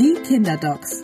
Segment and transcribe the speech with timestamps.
[0.00, 1.02] Die Kinderdocs,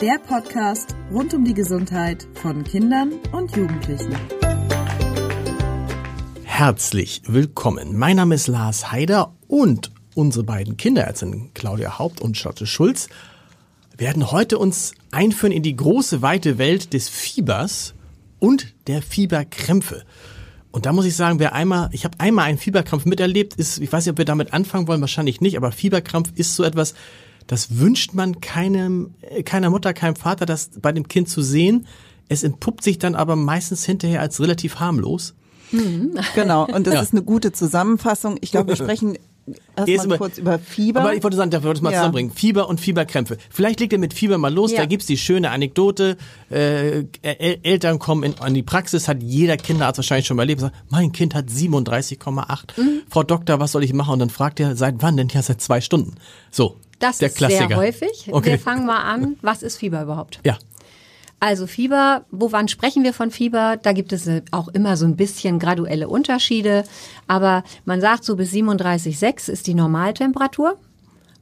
[0.00, 4.14] der Podcast rund um die Gesundheit von Kindern und Jugendlichen.
[6.44, 7.98] Herzlich willkommen.
[7.98, 13.08] Mein Name ist Lars Heider und unsere beiden Kinderärztinnen Claudia Haupt und Charlotte Schulz
[13.96, 17.94] werden heute uns einführen in die große weite Welt des Fiebers
[18.38, 20.04] und der Fieberkrämpfe.
[20.70, 23.92] Und da muss ich sagen, wer einmal, ich habe einmal einen Fieberkrampf miterlebt, ist, ich
[23.92, 26.94] weiß nicht, ob wir damit anfangen wollen, wahrscheinlich nicht, aber Fieberkrampf ist so etwas,
[27.48, 31.86] das wünscht man keinem, äh, keiner Mutter, keinem Vater, das bei dem Kind zu sehen.
[32.28, 35.34] Es entpuppt sich dann aber meistens hinterher als relativ harmlos.
[36.34, 37.00] Genau, und das Ja.
[37.02, 38.36] ist eine gute Zusammenfassung.
[38.40, 39.18] Ich glaube, wir sprechen
[39.76, 41.00] Erst erstmal mal- kurz über Fieber.
[41.00, 42.00] Aber ich wollte sagen, da wollte ich mal Ja.
[42.00, 42.32] zusammenbringen.
[42.32, 43.38] Fieber und Fieberkrämpfe.
[43.48, 44.72] Vielleicht legt ihr mit Fieber mal los.
[44.72, 44.78] Ja.
[44.80, 46.18] Da gibt's die schöne Anekdote.
[46.50, 50.60] Äh, El Eltern kommen in, an die Praxis, hat jeder Kinderarzt wahrscheinlich schon mal erlebt.
[50.60, 52.78] Sagt, mein Kind hat 37,8.
[52.78, 53.00] Mhm.
[53.08, 54.12] Frau Doktor, was soll ich machen?
[54.14, 55.28] Und dann fragt er, seit wann denn?
[55.28, 56.16] Ja, seit zwei Stunden.
[56.50, 57.68] So, Das der ist Klassiker.
[57.68, 58.28] sehr häufig.
[58.30, 58.50] Okay.
[58.50, 59.36] Wir fangen mal an.
[59.42, 60.40] Was ist Fieber überhaupt?
[60.44, 60.58] Ja.
[61.40, 63.76] Also Fieber, wo wann sprechen wir von Fieber?
[63.80, 66.84] Da gibt es äh, auch immer so ein bisschen graduelle Unterschiede.
[67.28, 70.76] Aber man sagt so bis 37,6 ist die Normaltemperatur.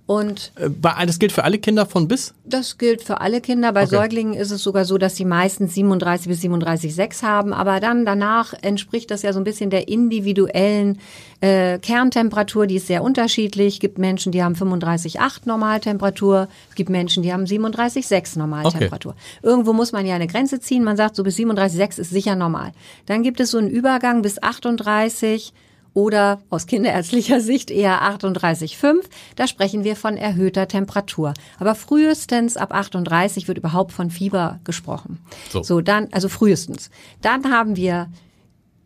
[0.06, 0.70] Und Äh,
[1.06, 2.32] Das gilt für alle Kinder von bis?
[2.44, 3.72] das gilt für alle Kinder.
[3.72, 3.96] Bei Okay.
[3.96, 7.52] Säuglingen ist es sogar so, dass sie meistens 37 bis 37,6 haben.
[7.52, 10.98] Aber dann danach entspricht das ja so ein bisschen der individuellen
[11.40, 12.68] äh, Kerntemperatur.
[12.68, 13.74] Die ist sehr unterschiedlich.
[13.74, 16.46] Es gibt Menschen, die haben 35,8 Normaltemperatur.
[16.70, 19.16] Es gibt Menschen, die haben 37,6 Normaltemperatur.
[19.42, 20.84] Irgendwo muss man ja eine Grenze ziehen.
[20.84, 22.70] Man sagt, so bis 37,6 ist sicher normal.
[23.06, 25.52] Dann gibt es so einen Übergang bis 38
[25.96, 29.06] oder aus kinderärztlicher Sicht eher 38,5.
[29.34, 31.32] Da sprechen wir von erhöhter Temperatur.
[31.58, 35.18] Aber frühestens ab 38 wird überhaupt von Fieber gesprochen.
[35.50, 35.62] So.
[35.62, 36.90] so dann, also frühestens.
[37.22, 38.10] Dann haben wir,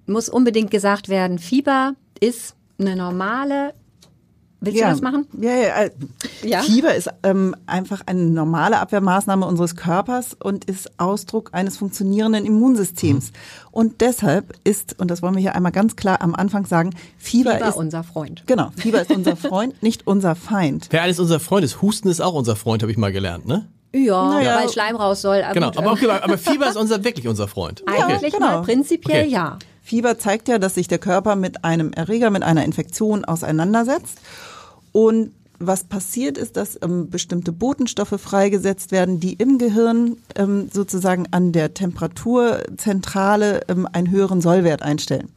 [0.06, 3.74] muss unbedingt gesagt werden, Fieber ist eine normale,
[4.61, 5.27] willst du das machen?
[5.41, 5.91] Ja, ja, äh,
[6.42, 6.61] Ja?
[6.62, 13.33] Fieber ist ähm, einfach eine normale Abwehrmaßnahme unseres Körpers und ist Ausdruck eines funktionierenden Immunsystems.
[13.70, 17.55] Und deshalb ist, und das wollen wir hier einmal ganz klar am Anfang sagen, Fieber,
[17.55, 18.42] Fieber ist unser Freund.
[18.46, 20.89] genau, Fieber ist unser Freund, nicht unser Feind.
[20.90, 23.67] Wer alles unser Freund ist, Husten ist auch unser Freund, habe ich mal gelernt, ne?
[23.92, 24.56] Ja, Naja.
[24.61, 25.42] weil Schleim raus soll.
[25.42, 25.67] Aber Genau.
[25.70, 27.83] gut, Aber, okay, aber Fieber ist unser, wirklich unser Freund.
[27.89, 28.46] eigentlich genau.
[28.46, 29.33] mal prinzipiell Okay.
[29.33, 29.58] ja.
[29.83, 34.18] Fieber zeigt ja, dass sich der Körper mit einem Erreger, mit einer Infektion auseinandersetzt.
[34.92, 41.27] Und was passiert ist, dass ähm, bestimmte Botenstoffe freigesetzt werden, die im Gehirn ähm, sozusagen
[41.30, 45.29] an der Temperaturzentrale ähm, einen höheren Sollwert einstellen.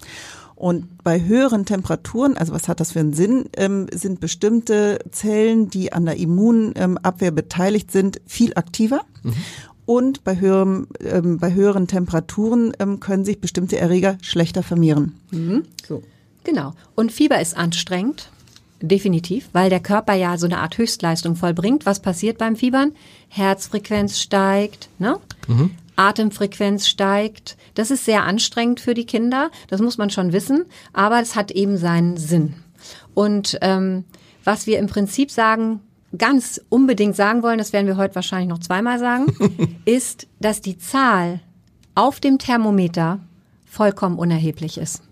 [0.55, 5.69] Und bei höheren Temperaturen, also was hat das für einen Sinn, ähm, sind bestimmte Zellen,
[5.69, 9.01] die an der Immunabwehr beteiligt sind, viel aktiver.
[9.85, 15.19] Und bei, höherem, ähm, bei höheren Temperaturen ähm, können sich bestimmte Erreger schlechter vermehren.
[15.85, 16.01] So.
[16.45, 16.73] Genau.
[16.95, 18.29] Und Fieber ist anstrengend.
[18.85, 21.85] Definitiv, weil der Körper ja so eine Art Höchstleistung vollbringt.
[21.85, 22.91] Was passiert beim Fiebern?
[23.29, 25.19] Herzfrequenz steigt, ne?
[25.95, 27.55] Atemfrequenz steigt.
[27.75, 29.51] Das ist sehr anstrengend für die Kinder.
[29.69, 30.65] Das muss man schon wissen.
[30.91, 32.55] Aber es hat eben seinen Sinn.
[33.13, 34.03] Und ähm,
[34.43, 35.79] was wir im Prinzip sagen,
[36.17, 39.27] ganz unbedingt sagen wollen, das werden wir heute wahrscheinlich noch zweimal sagen,
[39.85, 41.39] ist, dass die Zahl
[41.95, 43.21] auf dem Thermometer
[43.63, 45.03] vollkommen unerheblich ist.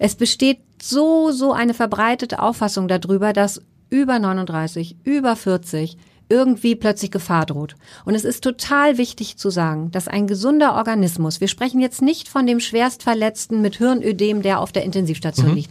[0.00, 0.58] Es besteht
[0.90, 5.96] so, so eine verbreitete Auffassung darüber, dass über 39, über 40
[6.28, 7.76] irgendwie plötzlich Gefahr droht.
[8.04, 12.28] Und es ist total wichtig zu sagen, dass ein gesunder Organismus, wir sprechen jetzt nicht
[12.28, 15.70] von dem Schwerstverletzten mit Hirnödem, der auf der Intensivstation liegt.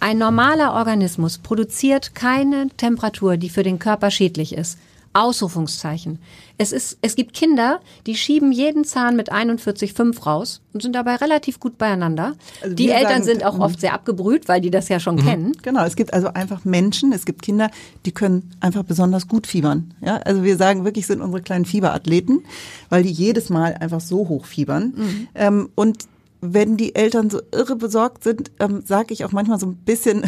[0.00, 4.78] Ein normaler Organismus produziert keine Temperatur, die für den Körper schädlich ist.
[5.18, 6.18] Ausrufungszeichen.
[6.56, 11.16] Es ist, es gibt Kinder, die schieben jeden Zahn mit 41,5 raus und sind dabei
[11.16, 12.34] relativ gut beieinander.
[12.62, 15.52] Also die Eltern sagen, sind auch oft sehr abgebrüht, weil die das ja schon kennen.
[15.62, 17.70] Genau, es gibt also einfach Menschen, es gibt Kinder,
[18.06, 19.94] die können einfach besonders gut fiebern.
[20.00, 22.44] Ja, also wir sagen wirklich, sind unsere kleinen Fieberathleten,
[22.88, 25.28] weil die jedes Mal einfach so hoch fiebern.
[25.34, 26.06] Ähm, und
[26.40, 30.24] wenn die Eltern so irre besorgt sind, ähm, sage ich auch manchmal so ein bisschen,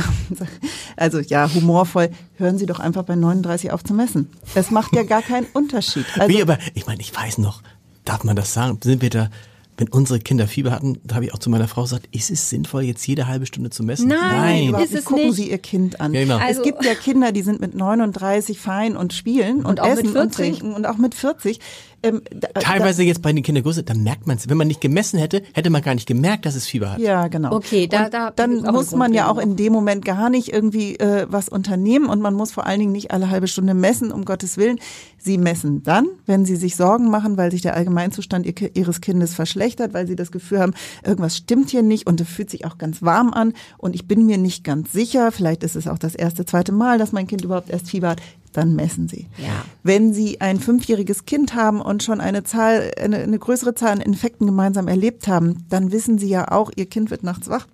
[0.96, 4.28] also ja, humorvoll, hören Sie doch einfach bei 39 auf zu messen.
[4.54, 6.06] Es macht ja gar keinen Unterschied.
[6.18, 7.62] Also, Wie, aber ich meine, ich weiß noch,
[8.04, 8.78] darf man das sagen?
[8.82, 9.30] Sind wir da,
[9.76, 12.50] wenn unsere Kinder Fieber hatten, da habe ich auch zu meiner Frau gesagt, ist es
[12.50, 14.08] sinnvoll, jetzt jede halbe Stunde zu messen?
[14.08, 15.36] Nein, überhaupt ist es gucken nicht.
[15.36, 16.12] Sie Ihr Kind an.
[16.12, 16.36] Ja, genau.
[16.36, 20.08] Also- es gibt ja Kinder, die sind mit 39 fein und spielen und, mit essen
[20.08, 20.34] und 40.
[20.34, 21.60] trinken und auch mit 40.
[22.02, 24.48] Ähm, da, Teilweise jetzt bei den Kindergröße, da merkt man es.
[24.48, 26.98] Wenn man nicht gemessen hätte, hätte man gar nicht gemerkt, dass es Fieber hat.
[26.98, 27.52] da, ja, genau.
[27.52, 30.96] Okay, da- und da dann muss man ja auch in dem Moment gar nicht irgendwie
[30.96, 34.24] äh, was unternehmen und man muss vor allen Dingen nicht alle halbe Stunde messen, um
[34.24, 34.78] Gottes Willen.
[35.18, 39.34] Sie messen dann, wenn Sie sich Sorgen machen, weil sich der Allgemeinzustand ihr, Ihres Kindes
[39.34, 40.72] verschlechtert, weil Sie das Gefühl haben,
[41.04, 44.24] irgendwas stimmt hier nicht und es fühlt sich auch ganz warm an und ich bin
[44.24, 47.44] mir nicht ganz sicher, vielleicht ist es auch das erste, zweite Mal, dass mein Kind
[47.44, 48.22] überhaupt erst Fieber hat.
[48.52, 49.28] Dann messen Sie.
[49.38, 49.64] Ja.
[49.82, 54.00] Wenn Sie ein fünfjähriges Kind haben und schon eine Zahl, eine, eine größere Zahl an
[54.00, 57.66] Infekten gemeinsam erlebt haben, dann wissen Sie ja auch, Ihr Kind wird nachts wach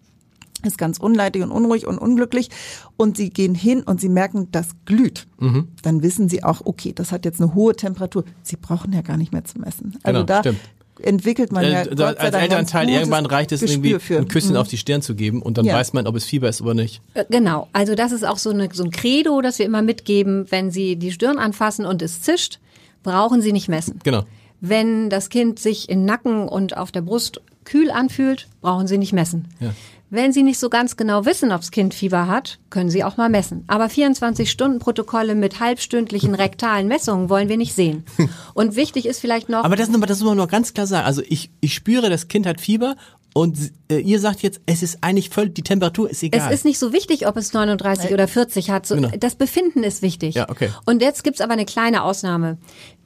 [0.65, 2.51] ist ganz unleidig und unruhig und unglücklich
[2.97, 5.27] und sie gehen hin und sie merken, das glüht.
[5.39, 5.69] Mhm.
[5.83, 8.25] Dann wissen sie auch, okay, das hat jetzt eine hohe Temperatur.
[8.43, 9.97] Sie brauchen ja gar nicht mehr zu messen.
[10.03, 10.61] Also Genau, da stimmt.
[11.03, 13.99] Entwickelt man ja Äh, da, Gott sei als Dank Elternteil irgendwann reicht es Gespür irgendwie,
[13.99, 14.19] für.
[14.19, 14.57] ein Küsschen Mhm.
[14.57, 15.75] auf die Stirn zu geben und dann Ja.
[15.75, 17.01] weiß man, ob es Fieber ist oder nicht.
[17.15, 20.47] Äh, Genau, also das ist auch so, eine, so ein Credo, das wir immer mitgeben,
[20.51, 22.59] wenn Sie die Stirn anfassen und es zischt,
[23.03, 24.01] brauchen Sie nicht messen.
[24.05, 24.25] Genau.
[24.61, 29.13] Wenn das Kind sich im Nacken und auf der Brust kühl anfühlt, brauchen Sie nicht
[29.13, 29.49] messen.
[29.61, 29.73] Ja.
[30.09, 33.17] Wenn Sie nicht so ganz genau wissen, ob das Kind Fieber hat, können Sie auch
[33.17, 33.65] mal messen.
[33.67, 38.05] Aber 24-Stunden-Protokolle mit halbstündlichen rektalen Messungen wollen wir nicht sehen.
[38.55, 41.07] Und wichtig ist vielleicht noch, Aber das, das muss man nur ganz klar sagen.
[41.07, 42.95] Also ich, ich spüre, das Kind hat Fieber
[43.35, 43.59] und
[43.91, 46.49] äh, ihr sagt jetzt, es ist eigentlich völlig, die Temperatur ist egal.
[46.49, 48.87] Es ist nicht so wichtig, ob es 39 oder 40 hat.
[48.87, 49.11] So, Genau.
[49.19, 50.37] Das Befinden ist wichtig.
[50.37, 50.71] Ja, okay.
[50.87, 52.57] Und jetzt gibt's aber eine kleine Ausnahme.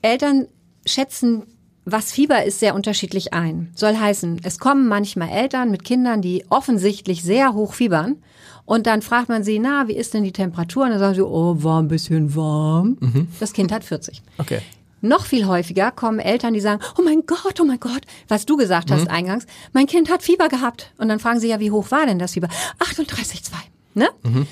[0.02, 0.46] Eltern
[0.86, 1.46] schätzen,
[1.84, 3.70] was Fieber ist, sehr unterschiedlich ein.
[3.74, 8.16] Soll heißen, es kommen manchmal Eltern mit Kindern, die offensichtlich sehr hoch fiebern.
[8.64, 10.84] Und dann fragt man sie, na, wie ist denn die Temperatur?
[10.84, 12.96] Und dann sagen sie, oh, war ein bisschen warm.
[13.40, 14.22] Das Kind hat 40.
[14.38, 14.60] okay.
[15.02, 18.58] Noch viel häufiger kommen Eltern, die sagen, oh mein Gott, oh mein Gott, was du
[18.58, 20.92] gesagt hast eingangs, mein Kind hat Fieber gehabt.
[20.98, 22.48] Und dann fragen sie ja, wie hoch war denn das Fieber?
[22.80, 23.52] 38,2.
[23.94, 24.08] Ne?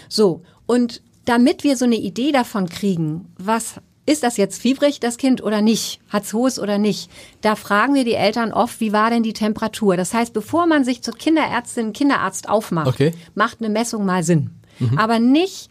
[0.08, 0.42] So.
[0.64, 3.74] Und damit wir so eine Idee davon kriegen, was
[4.08, 6.00] ist das jetzt fiebrig, das Kind oder nicht?
[6.08, 7.10] Hat's hohes oder nicht?
[7.42, 9.96] Da fragen wir die Eltern oft, wie war denn die Temperatur?
[9.96, 13.12] Das heißt, bevor man sich zur Kinderärztin, Kinderarzt aufmacht, Okay.
[13.34, 14.50] macht eine Messung mal Sinn.
[14.96, 15.68] Aber nicht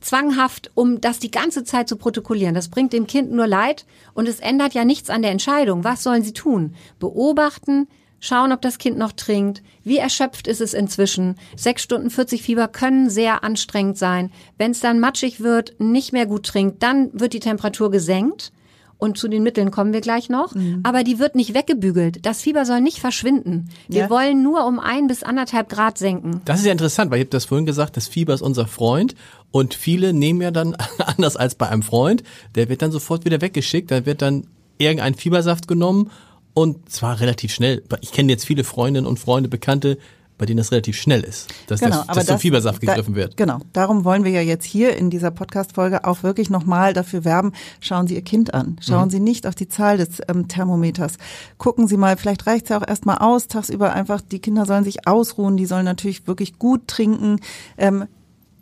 [0.00, 2.54] zwanghaft, um das die ganze Zeit zu protokollieren.
[2.54, 3.84] Das bringt dem Kind nur Leid
[4.14, 5.84] und es ändert ja nichts an der Entscheidung.
[5.84, 6.74] Was sollen sie tun?
[6.98, 7.86] Beobachten,
[8.20, 9.62] schauen, ob das Kind noch trinkt.
[9.82, 11.36] Wie erschöpft ist es inzwischen?
[11.56, 14.30] Sechs Stunden 40 Fieber können sehr anstrengend sein.
[14.58, 18.52] Wenn es dann matschig wird, nicht mehr gut trinkt, dann wird die Temperatur gesenkt.
[18.98, 20.54] Und zu den Mitteln kommen wir gleich noch.
[20.82, 22.26] Aber die wird nicht weggebügelt.
[22.26, 23.70] Das Fieber soll nicht verschwinden.
[23.88, 24.10] Wir Ja.
[24.10, 26.42] wollen nur um ein bis anderthalb Grad senken.
[26.44, 29.14] Das ist ja interessant, weil ich habe das vorhin gesagt, das Fieber ist unser Freund
[29.50, 32.22] und viele nehmen ja dann, anders als bei einem Freund,
[32.56, 34.46] der wird dann sofort wieder weggeschickt, da wird dann
[34.76, 36.10] irgendein Fiebersaft genommen
[36.54, 37.82] und zwar relativ schnell.
[38.00, 39.98] Ich kenne jetzt viele Freundinnen und Freunde, Bekannte,
[40.40, 43.36] bei denen das relativ schnell ist, dass, das, dass zum Fiebersaft gegriffen da, wird.
[43.36, 47.52] Genau, darum wollen wir ja jetzt hier in dieser Podcast-Folge auch wirklich nochmal dafür werben,
[47.80, 48.78] schauen Sie Ihr Kind an.
[48.80, 49.10] Schauen Mhm.
[49.10, 51.18] Sie nicht auf die Zahl des ähm, Thermometers.
[51.58, 54.84] Gucken Sie mal, vielleicht reicht es ja auch erstmal aus, tagsüber einfach, die Kinder sollen
[54.84, 57.40] sich ausruhen, die sollen natürlich wirklich gut trinken.
[57.76, 58.06] Ähm,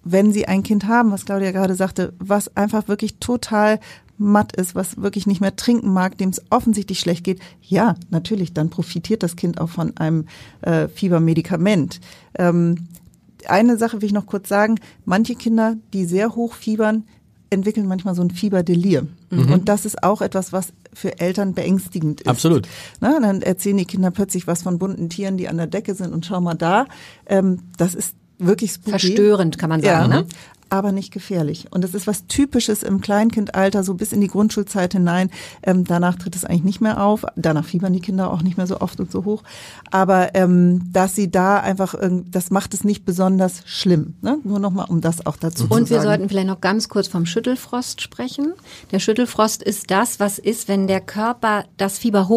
[0.02, 3.79] wenn Sie ein Kind haben, was Claudia gerade sagte, was einfach wirklich total
[4.19, 8.53] matt ist, was wirklich nicht mehr trinken mag, dem es offensichtlich schlecht geht, ja, natürlich,
[8.53, 10.26] dann profitiert das Kind auch von einem
[10.62, 12.00] äh, Fiebermedikament.
[12.37, 12.88] Ähm,
[13.47, 17.05] eine Sache will ich noch kurz sagen, manche Kinder, die sehr hoch fiebern,
[17.50, 19.06] entwickeln manchmal so ein Fieberdelir.
[19.31, 22.29] Und das ist auch etwas, was für Eltern beängstigend ist.
[22.29, 22.69] Absolut.
[23.00, 26.12] Na, dann erzählen die Kinder plötzlich was von bunten Tieren, die an der Decke sind
[26.12, 26.87] und schau mal da.
[27.26, 28.90] Ähm, das ist wirklich spooky.
[28.90, 30.26] Verstörend, kann man sagen, ja, ne?
[30.70, 31.67] aber nicht gefährlich.
[31.70, 35.31] Und das ist was Typisches im Kleinkindalter, so bis in die Grundschulzeit hinein.
[35.62, 37.25] Ähm, danach tritt es eigentlich nicht mehr auf.
[37.37, 39.43] Danach fiebern die Kinder auch nicht mehr so oft und so hoch.
[39.90, 41.94] Aber ähm, dass sie da einfach,
[42.31, 44.14] das macht es nicht besonders schlimm.
[44.20, 44.38] Ne?
[44.44, 45.82] Nur nochmal, um das auch dazu zu sagen.
[45.82, 48.52] Und wir sollten vielleicht noch ganz kurz vom Schüttelfrost sprechen.
[48.93, 52.28] Der Schüttelfrost ist das, was ist, wenn der Körper das Fieber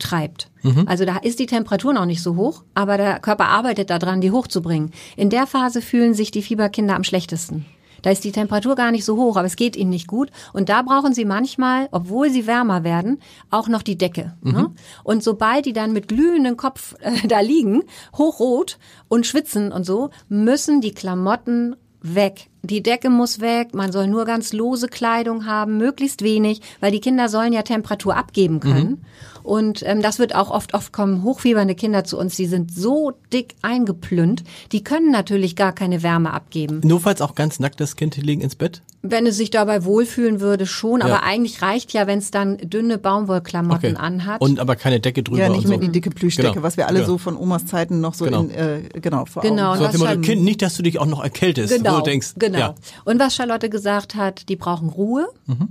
[0.00, 0.50] hochtreibt.
[0.86, 4.30] Also da ist die Temperatur noch nicht so hoch, aber der Körper arbeitet daran, die
[4.30, 4.90] hochzubringen.
[5.16, 7.66] In der Phase fühlen sich die Fieberkinder am schlechtesten.
[8.02, 10.30] Da ist die Temperatur gar nicht so hoch, aber es geht ihnen nicht gut.
[10.54, 13.18] Und da brauchen sie manchmal, obwohl sie wärmer werden,
[13.50, 14.34] auch noch die Decke.
[14.42, 14.70] Ne?
[15.04, 17.82] Und sobald die dann mit glühendem Kopf äh, da liegen,
[18.16, 18.78] hochrot
[19.08, 22.48] und schwitzen und so, müssen die Klamotten weg.
[22.62, 27.00] Die Decke muss weg, man soll nur ganz lose Kleidung haben, möglichst wenig, weil die
[27.00, 29.04] Kinder sollen ja Temperatur abgeben können.
[29.50, 33.14] Und ähm, das wird auch oft, oft kommen hochfiebernde Kinder zu uns, die sind so
[33.32, 36.80] dick eingeplünt, die können natürlich gar keine Wärme abgeben.
[36.84, 38.80] Nur falls auch ganz nackt das Kind liegen ins Bett?
[39.02, 41.06] Wenn es sich dabei wohlfühlen würde, schon, Ja.
[41.06, 44.40] aber eigentlich reicht ja, wenn es dann dünne Baumwollklamotten anhat.
[44.40, 45.84] Und aber keine Decke drüber ja, nicht und mehr so.
[45.84, 46.62] die dicke Plüschdecke, Genau.
[46.62, 47.08] was wir alle Genau.
[47.10, 48.42] so von Omas Zeiten noch so Genau.
[48.42, 51.06] in, äh, genau, vor Genau, Augen So was schon- Kind, nicht, dass du dich auch
[51.06, 52.58] noch erkältest, Genau, du denkst, genau.
[52.58, 55.26] ja, Und was Charlotte gesagt hat, die brauchen Ruhe.
[55.46, 55.70] Mhm.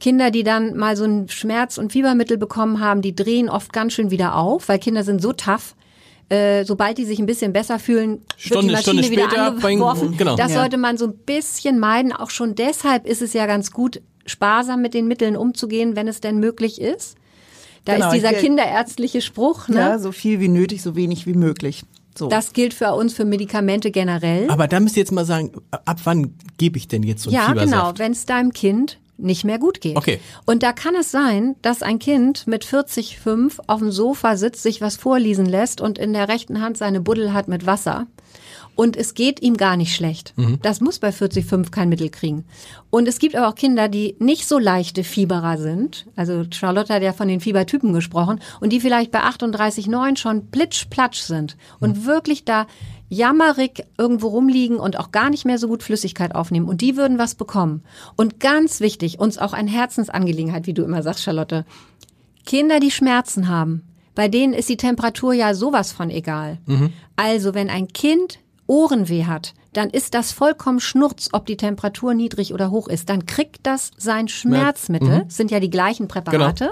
[0.00, 3.94] Kinder, die dann mal so ein Schmerz- und Fiebermittel bekommen haben, die drehen oft ganz
[3.94, 5.74] schön wieder auf, weil Kinder sind so tough.
[6.28, 9.46] Äh, sobald die sich ein bisschen besser fühlen, wird Stunde- die Maschine Stunde wieder später,
[9.66, 10.16] angeworfen.
[10.16, 10.34] genau.
[10.36, 10.60] Das Ja.
[10.60, 12.12] sollte man so ein bisschen meiden.
[12.12, 16.20] Auch schon deshalb ist es ja ganz gut, sparsam mit den Mitteln umzugehen, wenn es
[16.20, 17.16] denn möglich ist.
[17.84, 19.78] Da Genau, ist dieser ich- kinderärztliche Spruch, ne?
[19.78, 21.84] Ja, so viel wie nötig, so wenig wie möglich.
[22.18, 22.26] So.
[22.28, 24.50] Das gilt für uns für Medikamente generell.
[24.50, 27.36] Aber da müsst ihr jetzt mal sagen, ab wann gebe ich denn jetzt so einen
[27.36, 27.70] Ja, Fiebersaft?
[27.70, 27.92] genau.
[28.04, 29.96] Wenn es deinem Kind nicht mehr gut geht.
[29.96, 30.20] Okay.
[30.44, 34.80] Und da kann es sein, dass ein Kind mit 40,5 auf dem Sofa sitzt, sich
[34.80, 38.06] was vorlesen lässt und in der rechten Hand seine Buddel hat mit Wasser.
[38.74, 40.34] Und es geht ihm gar nicht schlecht.
[40.60, 42.44] Das muss bei 40,5 kein Mittel kriegen.
[42.90, 46.06] Und es gibt aber auch Kinder, die nicht so leichte Fieberer sind.
[46.14, 48.38] Also Charlotte hat ja von den Fiebertypen gesprochen.
[48.60, 51.56] Und die vielleicht bei 38,9 schon plitsch-platsch sind.
[51.80, 52.66] Und wirklich da
[53.08, 56.68] jammerig irgendwo rumliegen und auch gar nicht mehr so gut Flüssigkeit aufnehmen.
[56.68, 57.82] Und die würden was bekommen.
[58.16, 61.64] Und ganz wichtig, uns auch ein Herzensangelegenheit, wie du immer sagst, Charlotte.
[62.44, 63.82] Kinder, die Schmerzen haben,
[64.14, 66.58] bei denen ist die Temperatur ja sowas von egal.
[67.16, 72.54] Also wenn ein Kind Ohrenweh hat, dann ist das vollkommen Schnurz, ob die Temperatur niedrig
[72.54, 73.08] oder hoch ist.
[73.08, 76.70] Dann kriegt das sein Schmerzmittel, sind ja die gleichen Präparate.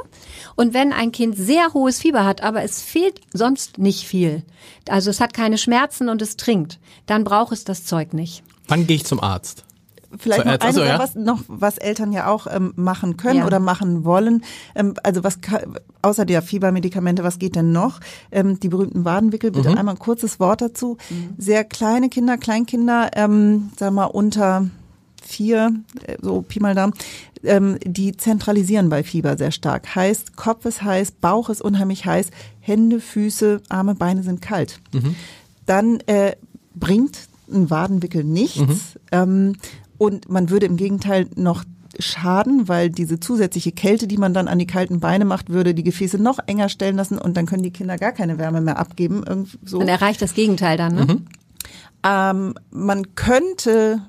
[0.57, 4.43] Und wenn ein Kind sehr hohes Fieber hat, aber es fehlt sonst nicht viel,
[4.89, 8.43] also es hat keine Schmerzen und es trinkt, dann braucht es das Zeug nicht.
[8.69, 9.65] Wann gehe ich zum Arzt?
[10.19, 10.99] Vielleicht So, noch eine also, Sache, ja.
[10.99, 13.47] was noch, was Eltern ja auch ähm, machen können Ja.
[13.47, 14.43] oder machen wollen.
[14.75, 15.39] Ähm, also was
[16.03, 18.01] außer der Fiebermedikamente, was geht denn noch?
[18.31, 19.79] Ähm, die berühmten Wadenwickel, bitte Mhm.
[19.79, 20.97] einmal ein kurzes Wort dazu.
[21.39, 24.69] Sehr kleine Kinder, Kleinkinder, ähm, sagen wir mal unter
[25.23, 25.73] vier,
[26.07, 26.93] äh, so Pi mal Daumen,
[27.45, 29.95] ähm, die zentralisieren bei Fieber sehr stark.
[29.95, 32.29] Heißt, Kopf ist heiß, Bauch ist unheimlich heiß,
[32.61, 34.81] Hände, Füße, Arme, Beine sind kalt.
[35.67, 36.37] Dann äh,
[36.75, 38.99] bringt ein Wadenwickel nichts.
[39.13, 39.57] Ähm,
[39.99, 41.65] und man würde im Gegenteil noch
[41.99, 45.85] schaden, weil diese zusätzliche Kälte, die man dann an die kalten Beine macht, würde die
[45.85, 49.23] Gefäße noch enger stellen lassen und dann können die Kinder gar keine Wärme mehr abgeben.
[49.27, 49.79] Irgendwie so.
[49.79, 51.23] Man erreicht das Gegenteil dann, ne?
[52.07, 54.03] Ähm, man könnte,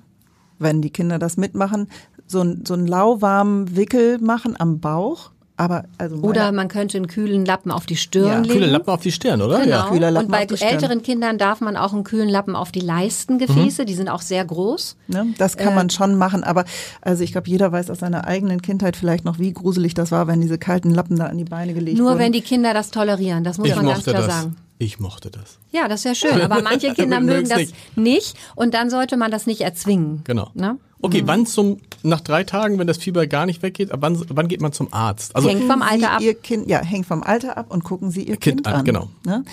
[0.59, 1.87] wenn die Kinder das mitmachen,
[2.27, 5.31] so, ein, so einen lauwarmen Wickel machen am Bauch.
[5.57, 8.37] Aber also Oder man könnte einen kühlen Lappen auf die Stirn Ja.
[8.39, 8.53] legen.
[8.55, 9.59] Kühle Lappen auf die Stirn, oder?
[9.61, 9.69] Genau.
[9.77, 9.87] Ja.
[9.89, 10.69] Kühler Lappen und bei auf die Stirn.
[10.71, 14.43] älteren Kindern darf man auch einen kühlen Lappen auf die Leistengefäße, die sind auch sehr
[14.43, 14.97] groß.
[15.07, 15.27] Ne?
[15.37, 16.65] Das kann Äh, man schon machen, aber
[17.01, 20.27] also ich glaube, jeder weiß aus seiner eigenen Kindheit vielleicht noch, wie gruselig das war,
[20.27, 22.19] wenn diese kalten Lappen da an die Beine gelegt Nur wurden.
[22.19, 24.25] wenn die Kinder das tolerieren, das muss Ich man ganz klar das.
[24.25, 24.55] sagen.
[24.77, 25.57] Ich mochte das.
[25.71, 27.75] Ja, das ist ja schön, aber manche Kinder mögen das nicht.
[27.97, 28.35] nicht.
[28.55, 30.19] und dann sollte man das nicht erzwingen.
[30.25, 30.49] Genau.
[30.53, 30.77] Ne?
[31.05, 34.47] Okay, wann zum, nach drei Tagen, wenn das Fieber gar nicht weggeht, ab wann, wann
[34.47, 35.35] geht man zum Arzt?
[35.35, 36.21] Also, Hängt vom Alter ab.
[36.21, 38.85] Ihr kind, ja, hängt vom Alter ab und gucken Sie Ihr Kind Kind, an, an.
[38.85, 39.09] genau.
[39.25, 39.43] Ne?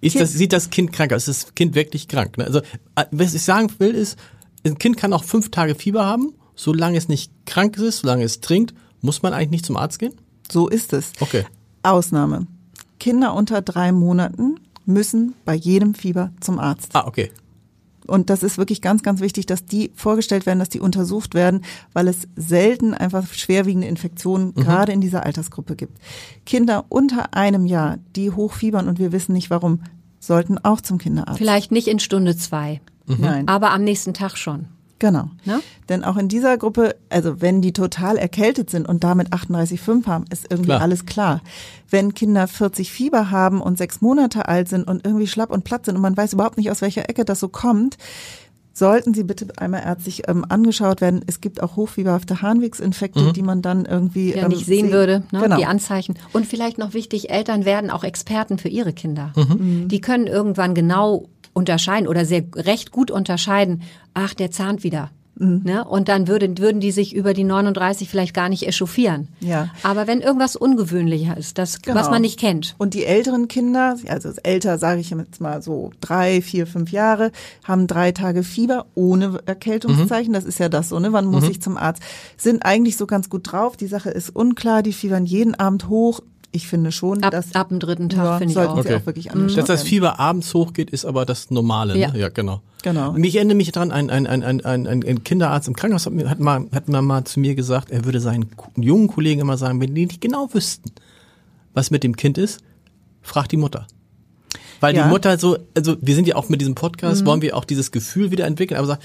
[0.00, 1.28] Ist Kind- das, sieht das Kind krank aus?
[1.28, 2.38] Ist das Kind wirklich krank?
[2.38, 2.44] Ne?
[2.44, 2.60] Also,
[2.96, 4.18] äh, was ich sagen will, ist,
[4.64, 8.40] ein Kind kann auch fünf Tage Fieber haben, solange es nicht krank ist, solange es
[8.40, 10.14] trinkt, muss man eigentlich nicht zum Arzt gehen?
[10.50, 11.12] So ist es.
[11.20, 11.44] Okay.
[11.82, 12.46] Ausnahme.
[13.00, 16.90] Kinder unter drei Monaten müssen bei jedem Fieber zum Arzt.
[16.94, 17.30] Ah, okay.
[18.06, 21.64] Und das ist wirklich ganz, ganz wichtig, dass die vorgestellt werden, dass die untersucht werden,
[21.92, 25.98] weil es selten einfach schwerwiegende Infektionen gerade in dieser Altersgruppe gibt.
[26.44, 29.80] Kinder unter einem Jahr, die hochfiebern und wir wissen nicht warum,
[30.18, 31.38] sollten auch zum Kinderarzt.
[31.38, 33.48] Vielleicht nicht in Stunde zwei, Nein.
[33.48, 34.66] aber am nächsten Tag schon.
[35.02, 35.30] Genau.
[35.44, 35.58] Ne?
[35.88, 40.24] Denn auch in dieser Gruppe, also wenn die total erkältet sind und damit 38,5 haben,
[40.30, 40.80] ist irgendwie Klar.
[40.80, 41.40] alles klar.
[41.90, 45.84] Wenn Kinder 40 Fieber haben und sechs Monate alt sind und irgendwie schlapp und platt
[45.86, 47.96] sind und man weiß überhaupt nicht, aus welcher Ecke das so kommt,
[48.74, 51.20] sollten sie bitte einmal ärztlich ähm, angeschaut werden.
[51.26, 55.24] Es gibt auch hochfieberhafte Harnwegsinfekte, die man dann irgendwie Ja, ähm, nicht sehen sehen- würde,
[55.32, 55.40] ne?
[55.42, 55.56] Genau.
[55.56, 56.14] die Anzeichen.
[56.32, 59.32] Und vielleicht noch wichtig, Eltern werden auch Experten für ihre Kinder.
[59.36, 59.88] Mhm.
[59.88, 63.82] Die können irgendwann genau unterscheiden oder sehr recht gut unterscheiden,
[64.14, 65.10] ach, der zahnt wieder.
[65.34, 65.62] Mhm.
[65.64, 65.84] Ne?
[65.84, 69.28] Und dann würden, würden die sich über die 39 vielleicht gar nicht echauffieren.
[69.40, 69.70] Ja.
[69.82, 72.10] Aber wenn irgendwas ungewöhnlicher ist, das, was Genau.
[72.10, 76.42] man nicht kennt, Und die älteren Kinder, also älter sage ich jetzt mal so drei,
[76.42, 77.32] vier, fünf Jahre,
[77.64, 80.34] haben drei Tage Fieber ohne Erkältungszeichen.
[80.34, 81.12] Das ist ja das so, ne?
[81.14, 82.02] Wann muss ich zum Arzt?
[82.36, 83.78] Sind eigentlich so ganz gut drauf.
[83.78, 84.82] Die Sache ist unklar.
[84.82, 86.20] Die fiebern jeden Abend hoch.
[86.54, 88.82] Ich finde schon, ab, dass ab dem dritten Tag ja, finde ich sollten auch.
[88.82, 88.96] sie Okay.
[88.96, 89.82] auch wirklich angeschaut Dass das.
[89.84, 91.96] Fieber abends hochgeht, ist aber das Normale.
[91.96, 92.12] Ja.
[92.12, 92.18] Ne?
[92.18, 92.60] Ja, genau.
[92.82, 93.16] Genau.
[93.16, 96.40] Ich erinnere mich dran, ein, ein, ein, ein, ein, Kinderarzt im Krankenhaus hat, mir, hat,
[96.40, 99.94] mal, hat mal, mal zu mir gesagt, er würde seinen jungen Kollegen immer sagen, wenn
[99.94, 100.90] die nicht genau wüssten,
[101.74, 102.60] was mit dem Kind ist,
[103.22, 103.86] frag die Mutter.
[104.80, 105.04] Weil Ja.
[105.04, 107.92] die Mutter so, also wir sind ja auch mit diesem Podcast, wollen wir auch dieses
[107.92, 109.04] Gefühl wieder entwickeln, aber sagt,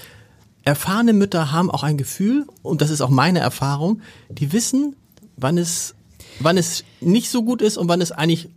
[0.64, 4.96] erfahrene Mütter haben auch ein Gefühl, und das ist auch meine Erfahrung, die wissen,
[5.36, 5.94] wann es,
[6.40, 8.48] wann es nicht so gut ist und wann es eigentlich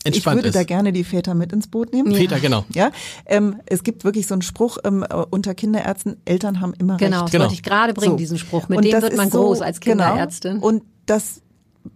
[0.00, 0.54] Ich entspannt würde ist.
[0.54, 2.14] da gerne die Väter mit ins Boot nehmen.
[2.14, 2.64] Väter, genau.
[2.74, 2.90] Ja,
[3.26, 7.16] ähm, es gibt wirklich so einen Spruch ähm, äh, unter Kinderärzten, Eltern haben immer Genau,
[7.18, 7.24] recht.
[7.26, 7.44] das Genau.
[7.44, 8.16] wollte ich gerade bringen, So.
[8.16, 8.68] diesen Spruch.
[8.68, 10.54] Mit Und dem das wird man ist so- groß als Kinderärztin.
[10.54, 10.66] Genau.
[10.66, 11.42] Und das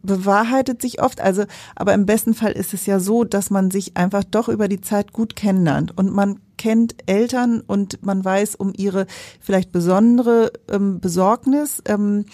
[0.02, 1.20] bewahrheitet sich oft.
[1.20, 1.44] Also,
[1.76, 4.80] aber im besten Fall ist es ja so, dass man sich einfach doch über die
[4.80, 9.06] Zeit gut kennenlernt und man kennt Eltern und man weiß um ihre
[9.40, 11.82] vielleicht besondere ähm, Besorgnis.
[11.86, 12.24] Ähm,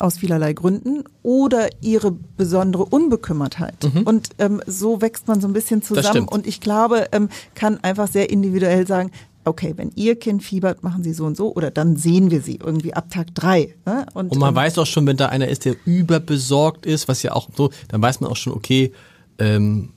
[0.00, 3.74] aus vielerlei Gründen oder ihre besondere Unbekümmertheit.
[4.04, 6.28] Und ähm, so wächst man so ein bisschen zusammen Mhm.
[6.28, 9.10] und ich glaube, ähm, kann einfach sehr individuell sagen,
[9.44, 12.56] okay, wenn Ihr Kind fiebert, machen Sie so und so oder dann sehen wir Sie
[12.56, 13.74] irgendwie ab Tag drei.
[13.84, 14.06] Ne?
[14.14, 17.22] Und, und man ähm, weiß auch schon, wenn da einer ist, der überbesorgt ist, was
[17.22, 18.92] ja auch so, dann weiß man auch schon, okay,
[19.38, 19.90] ähm,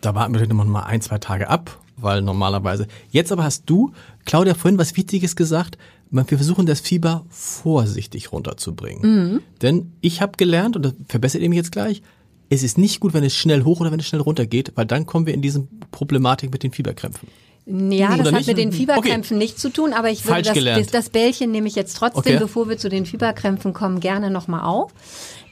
[0.00, 2.86] da warten wir vielleicht noch mal ein, zwei Tage ab, weil normalerweise.
[3.10, 3.92] Jetzt aber hast du,
[4.26, 5.78] Claudia, vorhin was Wichtiges gesagt.
[6.10, 9.02] Wir versuchen das Fieber vorsichtig runterzubringen.
[9.32, 9.42] Mhm.
[9.62, 12.02] Denn ich habe gelernt, und das verbessert ihr mich jetzt gleich,
[12.48, 14.86] es ist nicht gut, wenn es schnell hoch oder wenn es schnell runter geht, weil
[14.86, 17.28] dann kommen wir in diese Problematik mit den Fieberkrämpfen.
[17.66, 19.44] Ja, das hat mit den Fieberkrämpfen okay.
[19.44, 22.38] nichts zu tun, aber ich würde das, das, das, Bällchen nehme ich jetzt trotzdem, okay.
[22.38, 24.92] bevor wir zu den Fieberkrämpfen kommen, gerne nochmal auf.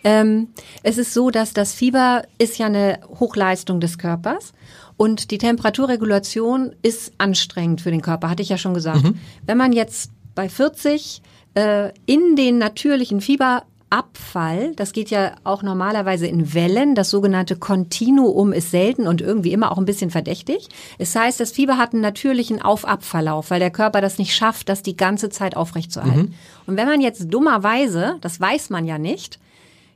[0.02, 0.48] Ähm,
[0.82, 4.52] es ist so, dass das Fieber ist ja eine Hochleistung des Körpers
[4.96, 9.04] und die Temperaturregulation ist anstrengend für den Körper, hatte ich ja schon gesagt.
[9.04, 9.18] Mhm.
[9.46, 11.20] Wenn man jetzt bei 40
[11.54, 16.94] äh, in den natürlichen Fieber Abfall, das geht ja auch normalerweise in Wellen.
[16.94, 20.68] Das sogenannte Kontinuum ist selten und irgendwie immer auch ein bisschen verdächtig.
[20.98, 24.84] Es heißt, das Fieber hat einen natürlichen Auf-Ab-Verlauf, weil der Körper das nicht schafft, das
[24.84, 26.20] die ganze Zeit aufrechtzuerhalten.
[26.20, 26.34] Mhm.
[26.68, 29.40] Und wenn man jetzt dummerweise, das weiß man ja nicht,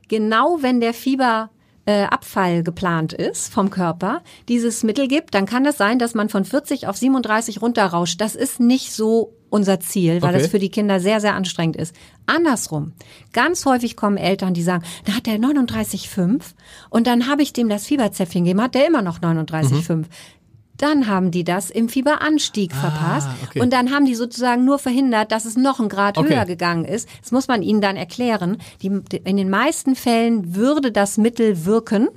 [0.09, 1.51] genau wenn der Fieber
[1.85, 6.29] äh, Abfall geplant ist vom Körper, dieses Mittel gibt, dann kann das sein, dass man
[6.29, 8.21] von 40 auf 37 runterrauscht.
[8.21, 10.41] Das ist nicht so unser Ziel, weil okay.
[10.41, 11.95] das für die Kinder sehr, sehr anstrengend ist.
[12.25, 12.93] Andersrum.
[13.33, 16.41] Ganz häufig kommen Eltern, die sagen, da hat der 39,5
[16.89, 19.95] und dann habe ich dem das Fieberzäpfchen gegeben, hat der immer noch 39,5.
[19.95, 20.05] Mhm.
[20.83, 23.29] Dann haben die das im Fieberanstieg ah, verpasst.
[23.47, 23.61] Okay.
[23.61, 26.35] Und dann haben die sozusagen nur verhindert, dass es noch ein Grad okay.
[26.35, 27.07] höher gegangen ist.
[27.21, 28.57] Das muss man ihnen dann erklären.
[28.81, 28.87] Die,
[29.23, 32.09] in den meisten Fällen würde das Mittel wirken.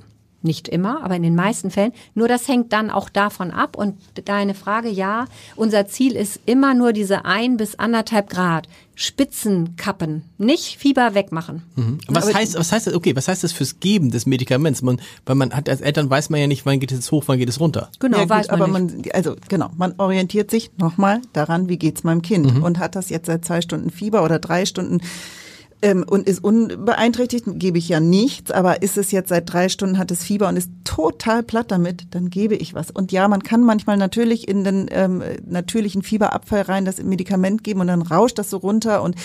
[0.43, 1.93] Nicht immer, aber in den meisten Fällen.
[2.13, 3.75] Nur das hängt dann auch davon ab.
[3.75, 5.25] Und deine Frage, ja,
[5.55, 8.67] unser Ziel ist immer nur diese ein bis anderthalb Grad.
[8.99, 11.61] Spitzenkappen, nicht Fieber wegmachen.
[11.75, 11.99] Mhm.
[12.07, 14.81] Was aber heißt, was heißt das, okay, was heißt das fürs Geben des Medikaments?
[14.81, 17.37] Man, weil man hat als Eltern weiß man ja nicht, wann geht es hoch, wann
[17.37, 17.89] geht es runter.
[17.99, 19.05] Genau, ja, gut, weiß man aber nicht.
[19.05, 22.63] man, also genau, man orientiert sich nochmal daran, wie geht's meinem Kind mhm.
[22.63, 25.01] und hat das jetzt seit zwei Stunden Fieber oder drei Stunden
[25.81, 29.97] ähm, und ist unbeeinträchtigt, gebe ich ja nichts, aber ist es jetzt seit drei Stunden,
[29.97, 32.91] hat es Fieber und ist total platt damit, dann gebe ich was.
[32.91, 37.81] Und ja, man kann manchmal natürlich in den ähm, natürlichen Fieberabfall rein das Medikament geben
[37.81, 39.15] und dann rauscht das so runter und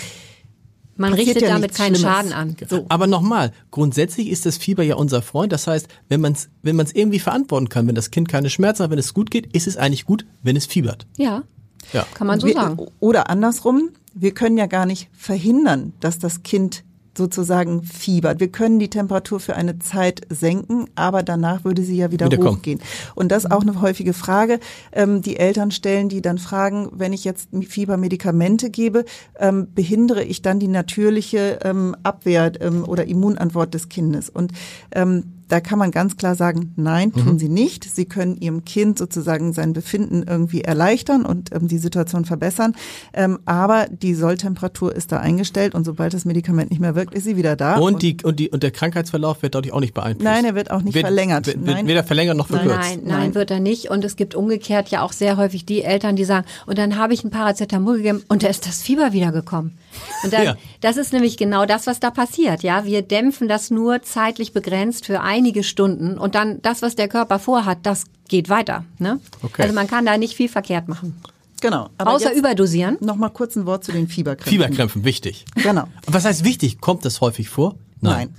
[0.95, 2.55] man richtet ja damit keinen Schaden an.
[2.69, 2.85] So.
[2.89, 5.51] Aber nochmal, grundsätzlich ist das Fieber ja unser Freund.
[5.51, 8.83] Das heißt, wenn man es wenn man's irgendwie verantworten kann, wenn das Kind keine Schmerzen
[8.83, 11.07] hat, wenn es gut geht, ist es eigentlich gut, wenn es fiebert.
[11.17, 11.43] Ja.
[11.91, 12.05] Ja.
[12.13, 12.77] Kann man so wir, sagen.
[12.99, 16.83] Oder andersrum, wir können ja gar nicht verhindern, dass das Kind
[17.17, 18.39] sozusagen fiebert.
[18.39, 22.43] Wir können die Temperatur für eine Zeit senken, aber danach würde sie ja wieder, wieder
[22.43, 22.79] hochgehen.
[22.79, 22.89] Kommen.
[23.15, 24.59] Und das ist auch eine häufige Frage,
[24.91, 29.05] ähm, die Eltern stellen, die dann fragen, wenn ich jetzt Fiebermedikamente gebe,
[29.37, 34.29] ähm, behindere ich dann die natürliche ähm, Abwehr ähm, oder Immunantwort des Kindes?
[34.29, 34.51] Und
[34.91, 37.39] ähm, da kann man ganz klar sagen, nein, tun mhm.
[37.39, 37.83] sie nicht.
[37.83, 42.75] Sie können ihrem Kind sozusagen sein Befinden irgendwie erleichtern und ähm, die Situation verbessern.
[43.13, 47.25] Ähm, aber die Solltemperatur ist da eingestellt und sobald das Medikament nicht mehr wirkt, ist
[47.25, 47.75] sie wieder da.
[47.75, 50.23] Und, und die, und, die, und der Krankheitsverlauf wird dadurch auch nicht beeinflusst.
[50.23, 51.47] Nein, er wird auch nicht wird, verlängert.
[51.47, 52.77] Wird, wird weder verlängert noch verkürzt.
[52.77, 53.89] Nein, nein, nein, wird er nicht.
[53.89, 57.13] Und es gibt umgekehrt ja auch sehr häufig die Eltern, die sagen, und dann habe
[57.13, 59.77] ich ein Paracetamol gegeben und da ist das Fieber wiedergekommen.
[60.23, 60.55] Und dann, ja.
[60.81, 62.63] das ist nämlich genau das, was da passiert.
[62.63, 67.07] Ja, wir dämpfen das nur zeitlich begrenzt für einige Stunden und dann das, was der
[67.07, 68.85] Körper vorhat, das geht weiter.
[68.99, 69.19] Ne?
[69.41, 69.63] Okay.
[69.63, 71.21] Also man kann da nicht viel verkehrt machen.
[71.61, 71.89] Genau.
[71.97, 72.97] Außer überdosieren.
[72.99, 74.49] Noch mal kurz ein Wort zu den Fieberkrämpfen.
[74.51, 75.45] Fieberkrämpfen, wichtig.
[75.55, 75.83] Genau.
[76.05, 76.81] Und was heißt wichtig?
[76.81, 77.75] Kommt das häufig vor?
[78.01, 78.27] Nein.
[78.27, 78.35] Nein.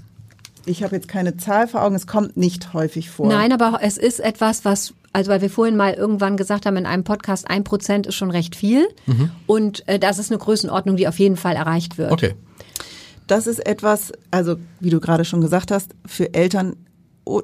[0.66, 3.28] Ich habe jetzt keine Zahl vor Augen, es kommt nicht häufig vor.
[3.28, 6.86] Nein, aber es ist etwas, was also weil wir vorhin mal irgendwann gesagt haben in
[6.86, 8.88] einem Podcast, ein Prozent ist schon recht viel.
[9.06, 9.30] Mhm.
[9.46, 12.10] Und äh, das ist eine Größenordnung, die auf jeden Fall erreicht wird.
[12.10, 12.34] Okay.
[13.28, 16.74] Das ist etwas, also wie du gerade schon gesagt hast, für Eltern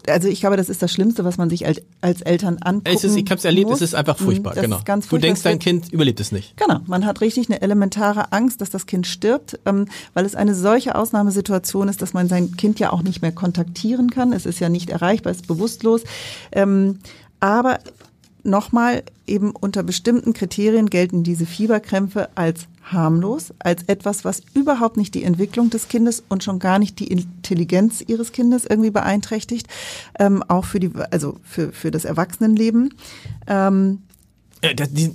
[0.09, 3.05] also ich glaube, das ist das Schlimmste, was man sich als, als Eltern angucken es
[3.05, 3.81] ist, Ich habe es erlebt, muss.
[3.81, 4.55] es ist einfach furchtbar.
[4.55, 4.81] Das genau.
[4.85, 5.19] Ganz furchtbar.
[5.19, 6.57] Du denkst, dein Kind überlebt es nicht.
[6.57, 10.55] Genau, man hat richtig eine elementare Angst, dass das Kind stirbt, ähm, weil es eine
[10.55, 14.33] solche Ausnahmesituation ist, dass man sein Kind ja auch nicht mehr kontaktieren kann.
[14.33, 16.03] Es ist ja nicht erreichbar, es ist bewusstlos.
[16.53, 16.99] Ähm,
[17.41, 17.79] aber
[18.43, 25.15] nochmal, eben unter bestimmten Kriterien gelten diese Fieberkrämpfe als harmlos, als etwas, was überhaupt nicht
[25.15, 29.67] die Entwicklung des Kindes und schon gar nicht die Intelligenz ihres Kindes irgendwie beeinträchtigt,
[30.19, 32.95] ähm, auch für die, also für, für das Erwachsenenleben.
[33.47, 34.01] Ähm,
[34.63, 35.09] äh, die,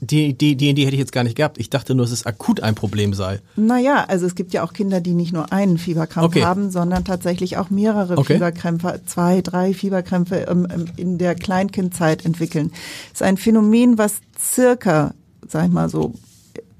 [0.00, 1.58] die, die, die, die hätte ich jetzt gar nicht gehabt.
[1.58, 3.40] Ich dachte nur, dass es akut ein Problem sei.
[3.56, 6.44] Naja, also es gibt ja auch Kinder, die nicht nur einen Fieberkrampf okay.
[6.44, 8.34] haben, sondern tatsächlich auch mehrere okay.
[8.34, 12.70] Fieberkrämpfe, zwei, drei Fieberkrämpfe ähm, ähm, in der Kleinkindzeit entwickeln.
[13.10, 15.14] Das ist ein Phänomen, was circa,
[15.48, 16.14] sag ich mal so,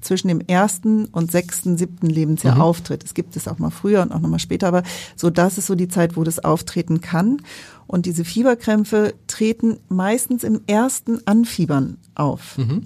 [0.03, 2.61] zwischen dem ersten und sechsten, siebten Lebensjahr mhm.
[2.61, 3.03] auftritt.
[3.03, 4.83] Es gibt es auch mal früher und auch noch mal später, aber
[5.15, 7.41] so das ist so die Zeit, wo das auftreten kann.
[7.87, 12.57] Und diese Fieberkrämpfe treten meistens im ersten Anfiebern auf.
[12.57, 12.83] Mhm.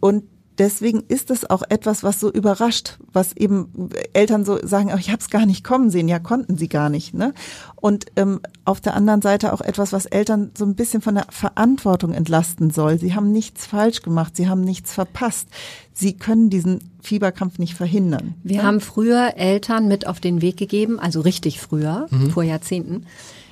[0.00, 0.24] Und
[0.58, 5.10] deswegen ist es auch etwas, was so überrascht, was eben Eltern so sagen, oh, ich
[5.10, 6.08] habe es gar nicht kommen sehen.
[6.08, 7.14] Ja, konnten sie gar nicht.
[7.14, 7.32] Ne?
[7.76, 11.26] Und ähm, auf der anderen Seite auch etwas, was Eltern so ein bisschen von der
[11.30, 12.98] Verantwortung entlasten soll.
[12.98, 15.48] Sie haben nichts falsch gemacht, sie haben nichts verpasst.
[15.92, 18.34] Sie können diesen Fieberkrampf nicht verhindern.
[18.42, 18.62] Wir ja?
[18.62, 22.30] haben früher Eltern mit auf den Weg gegeben, also richtig früher, mhm.
[22.30, 23.06] vor Jahrzehnten.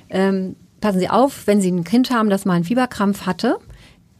[0.09, 3.59] Ähm, passen Sie auf, wenn Sie ein Kind haben, das mal einen Fieberkrampf hatte,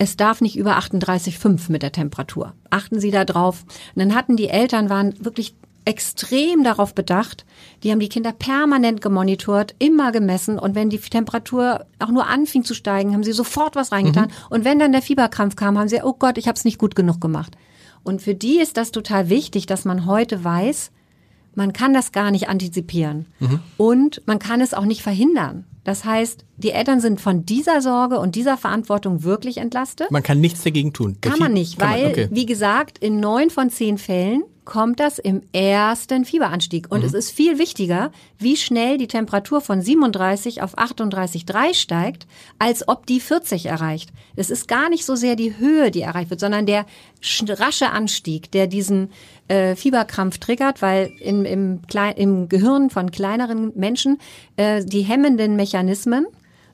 [0.02, 2.56] es darf nicht über 38,5 mit der Temperatur.
[2.72, 3.64] Achten Sie da drauf.
[3.94, 5.54] Und dann hatten die Eltern, waren wirklich
[5.86, 7.46] extrem darauf bedacht.
[7.84, 12.64] Die haben die Kinder permanent gemonitort, immer gemessen und wenn die Temperatur auch nur anfing
[12.64, 14.30] zu steigen, haben sie sofort was reingetan.
[14.30, 14.32] Mhm.
[14.50, 16.96] Und wenn dann der Fieberkrampf kam, haben sie, oh Gott, ich habe es nicht gut
[16.96, 17.56] genug gemacht.
[18.02, 20.90] Und für die ist das total wichtig, dass man heute weiß,
[21.56, 23.60] man kann das gar nicht antizipieren mhm.
[23.78, 25.66] und man kann es auch nicht verhindern.
[25.84, 30.12] Das heißt, die Eltern sind von dieser Sorge und dieser Verantwortung wirklich entlastet.
[30.12, 31.18] Man kann nichts dagegen tun.
[31.22, 32.28] kann man nicht, kann weil, man, okay.
[32.32, 36.92] wie gesagt, in neun von zehn Fällen kommt das im ersten Fieberanstieg.
[36.92, 37.06] Und mhm.
[37.06, 42.28] es ist viel wichtiger, wie schnell die Temperatur von 37 auf 38,3 steigt,
[42.60, 44.12] als ob die 40 erreicht.
[44.36, 46.86] Es ist gar nicht so sehr die Höhe, die erreicht wird, sondern der
[47.50, 49.10] rasche Anstieg, der diesen
[49.52, 54.18] äh, Fieberkrampf triggert, weil in, im, Klein, im Gehirn von kleineren Menschen
[54.56, 56.26] äh, die hemmenden Mechanismen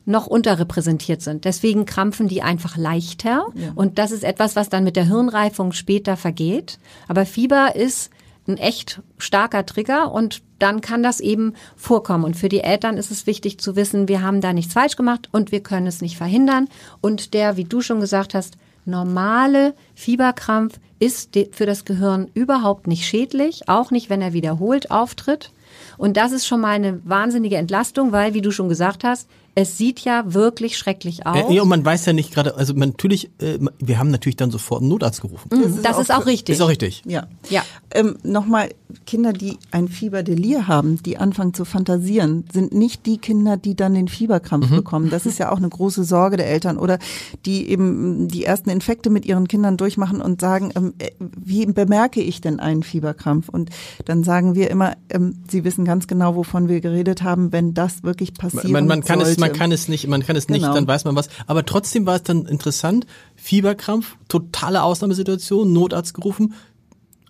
[0.06, 1.44] noch unterrepräsentiert sind.
[1.44, 3.48] Deswegen krampfen die einfach leichter.
[3.56, 3.72] Ja.
[3.76, 6.78] Und das ist etwas, was dann mit der Hirnreifung später vergeht.
[7.08, 8.12] Aber Fieber ist
[8.48, 12.24] ein echt starker Trigger und dann kann das eben vorkommen.
[12.24, 15.28] Und für die Eltern ist es wichtig zu wissen, wir haben da nichts falsch gemacht
[15.32, 16.70] und wir können es nicht verhindern.
[17.02, 23.06] Und der, wie du schon gesagt hast, normale Fieberkrampf ist für das Gehirn überhaupt nicht
[23.06, 25.52] schädlich, auch nicht, wenn er wiederholt auftritt.
[25.98, 29.76] Und das ist schon mal eine wahnsinnige Entlastung, weil, wie du schon gesagt hast, es
[29.76, 31.52] sieht ja wirklich schrecklich aus.
[31.52, 34.52] Ja, und man weiß ja nicht gerade, also man, natürlich, äh, wir haben natürlich dann
[34.52, 35.50] sofort einen Notarzt gerufen.
[35.50, 36.54] Das, ist, das auch, ist auch richtig.
[36.54, 37.02] Ist auch richtig.
[37.08, 37.26] Ja.
[37.50, 37.64] ja.
[37.90, 38.70] Ähm, Nochmal,
[39.08, 43.96] Kinder, die ein Fieberdelir haben, die anfangen zu fantasieren, sind nicht die Kinder, die dann
[43.96, 44.76] den Fieberkrampf mhm.
[44.76, 45.10] bekommen.
[45.10, 46.78] Das ist ja auch eine große Sorge der Eltern.
[46.78, 47.00] Oder
[47.48, 52.22] die eben die ersten Infekte mit ihren Kindern durchmachen und sagen, ähm, äh, wie bemerke
[52.22, 53.50] ich denn einen Fieberkrampf?
[53.50, 53.72] Und
[54.06, 58.04] dann sagen wir immer, ähm, sie wissen ganz genau, wovon wir geredet haben, wenn das
[58.04, 58.70] wirklich passiert.
[58.70, 59.32] Man, man kann sollte.
[59.32, 60.74] es, man kann es nicht, man kann es nicht, genau.
[60.74, 61.30] dann weiß man was.
[61.48, 63.06] Aber trotzdem war es dann interessant.
[63.36, 66.54] Fieberkrampf, totale Ausnahmesituation, Notarzt gerufen.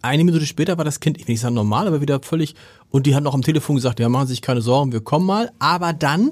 [0.01, 2.55] Eine Minute später war das Kind, ich will nicht sagen normal, aber wieder völlig,
[2.89, 5.25] und die hat noch am Telefon gesagt, ja, machen Sie sich keine Sorgen, wir kommen
[5.25, 5.51] mal.
[5.59, 6.31] Aber dann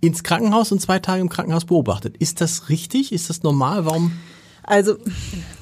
[0.00, 2.16] ins Krankenhaus und zwei Tage im Krankenhaus beobachtet.
[2.18, 3.12] Ist das richtig?
[3.12, 3.84] Ist das normal?
[3.84, 4.12] Warum?
[4.66, 4.96] Also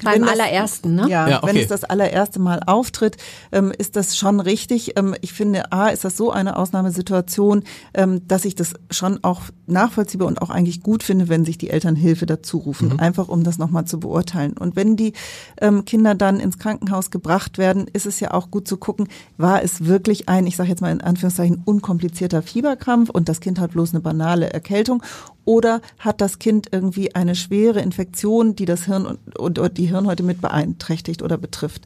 [0.03, 1.07] beim das, allerersten, ne?
[1.07, 1.47] Ja, ja okay.
[1.47, 3.17] wenn es das allererste Mal auftritt,
[3.51, 4.97] ähm, ist das schon richtig.
[4.97, 7.63] Ähm, ich finde, a ist das so eine Ausnahmesituation,
[7.93, 11.69] ähm, dass ich das schon auch nachvollziehbar und auch eigentlich gut finde, wenn sich die
[11.69, 12.99] Eltern Hilfe dazu rufen, mhm.
[12.99, 14.53] einfach um das nochmal zu beurteilen.
[14.57, 15.13] Und wenn die
[15.61, 19.63] ähm, Kinder dann ins Krankenhaus gebracht werden, ist es ja auch gut zu gucken, war
[19.63, 23.71] es wirklich ein, ich sage jetzt mal in Anführungszeichen, unkomplizierter Fieberkrampf und das Kind hat
[23.71, 25.03] bloß eine banale Erkältung
[25.45, 30.23] oder hat das Kind irgendwie eine schwere Infektion, die das Hirn und, und, die Hirnhäute
[30.23, 31.85] mit beeinträchtigt oder betrifft.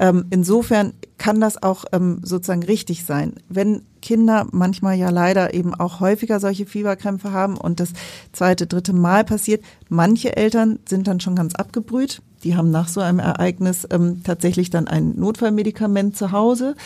[0.00, 3.34] Ähm, insofern kann das auch ähm, sozusagen richtig sein.
[3.48, 7.94] Wenn Kinder manchmal ja leider eben auch häufiger solche Fieberkrämpfe haben und das
[8.32, 13.00] zweite, dritte Mal passiert, manche Eltern sind dann schon ganz abgebrüht die haben nach so
[13.00, 16.76] einem Ereignis ähm, tatsächlich dann ein Notfallmedikament zu Hause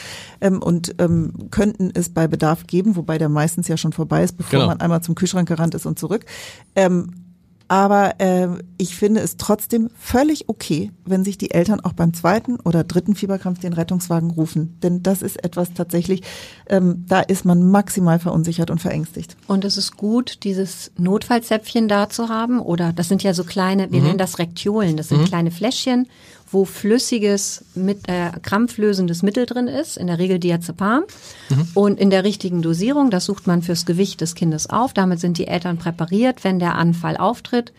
[0.41, 4.37] ähm, und ähm, könnten es bei Bedarf geben, wobei der meistens ja schon vorbei ist,
[4.37, 4.67] bevor genau.
[4.69, 6.25] man einmal zum Kühlschrank gerannt ist und zurück.
[6.77, 7.13] Ähm,
[7.69, 12.59] aber äh, ich finde es trotzdem völlig okay, wenn sich die Eltern auch beim zweiten
[12.61, 14.79] oder dritten Fieberkrampf den Rettungswagen rufen.
[14.83, 16.23] Denn das ist etwas tatsächlich,
[16.69, 19.37] ähm, da ist man maximal verunsichert und verängstigt.
[19.47, 22.61] Und es ist gut, dieses Notfallzäpfchen da zu haben.
[22.61, 24.07] Oder das sind ja so kleine, wir mhm.
[24.07, 25.27] nennen das Rektiolen, das sind mhm.
[25.27, 26.09] kleine Fläschchen,
[26.51, 31.05] wo flüssiges, mit, äh, krampflösendes Mittel drin ist, in der Regel Diazepam.
[31.51, 31.69] Mhm.
[31.75, 34.93] Und in der richtigen Dosierung, das sucht man fürs Gewicht des Kindes auf.
[34.95, 37.73] Damit sind die Eltern präpariert, wenn der Anfall auftritt.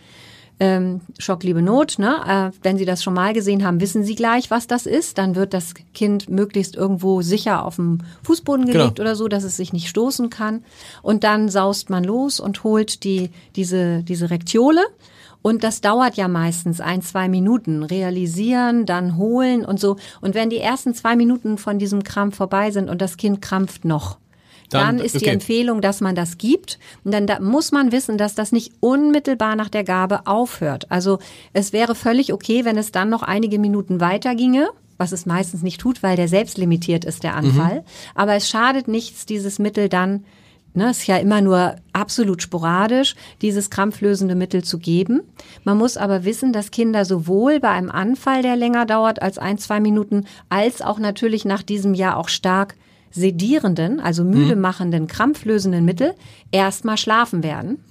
[0.62, 2.00] Ähm, Schock, Liebe, Not.
[2.00, 2.18] Ne?
[2.28, 5.18] Äh, wenn Sie das schon mal gesehen haben, wissen Sie gleich, was das ist.
[5.18, 8.78] Dann wird das Kind möglichst irgendwo sicher auf dem Fußboden genau.
[8.78, 9.08] gelegt genau.
[9.08, 10.64] oder so, dass es sich nicht stoßen kann.
[11.02, 14.82] Und dann saust man los und holt die, diese, diese Rektiole
[15.42, 17.84] und das dauert ja meistens ein, zwei Minuten.
[17.84, 19.96] Realisieren, dann holen und so.
[20.22, 23.86] Und wenn die ersten zwei Minuten von diesem Krampf vorbei sind und das Kind krampft
[23.86, 24.18] noch,
[24.70, 25.26] dann, dann ist okay.
[25.26, 26.78] die Empfehlung, dass man das gibt.
[27.04, 30.92] Und dann da muss man wissen, dass das nicht unmittelbar nach der Gabe aufhört.
[30.92, 31.20] Also
[31.54, 35.64] es wäre völlig okay, wenn es dann noch einige Minuten weiter ginge was es meistens
[35.64, 37.76] nicht tut, weil der selbst limitiert ist, der Anfall.
[37.76, 37.84] Mhm.
[38.16, 40.26] Aber es schadet nichts, dieses Mittel dann
[40.80, 45.24] Ne, ist ja immer nur absolut sporadisch, dieses krampflösende Mittel zu geben.
[45.66, 49.58] Man muss aber wissen, dass Kinder sowohl bei einem Anfall, der länger dauert als ein,
[49.58, 52.76] zwei Minuten, als auch natürlich nach diesem Jahr auch stark
[53.12, 56.14] sedierenden, also müde machenden, krampflösenden Mittel
[56.50, 57.84] erstmal schlafen werden.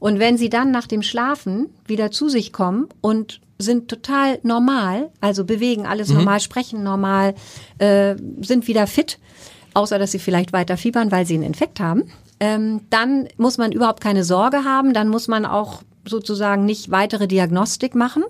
[0.00, 5.10] Und wenn sie dann nach dem Schlafen wieder zu sich kommen und sind total normal,
[5.20, 7.36] also bewegen alles normal, sprechen normal,
[7.78, 9.20] äh, sind wieder fit,
[9.74, 12.04] außer dass sie vielleicht weiter fiebern, weil sie einen Infekt haben,
[12.42, 17.28] ähm, dann muss man überhaupt keine Sorge haben, dann muss man auch sozusagen nicht weitere
[17.28, 18.24] Diagnostik machen.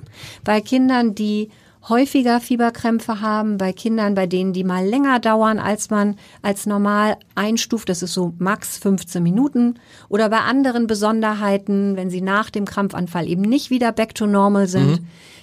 [0.44, 1.48] Bei Kindern, die
[1.88, 7.16] häufiger Fieberkrämpfe haben, bei Kindern, bei denen die mal länger dauern, als man als normal
[7.34, 9.76] einstuft, das ist so max 15 Minuten,
[10.10, 14.68] oder bei anderen Besonderheiten, wenn sie nach dem Krampfanfall eben nicht wieder back to normal
[14.68, 15.00] sind,